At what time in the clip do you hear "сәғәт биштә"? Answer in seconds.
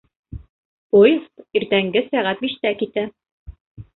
2.07-2.75